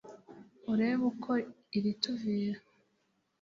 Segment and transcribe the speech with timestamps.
[0.71, 1.31] urebe uko
[1.77, 2.59] irituvira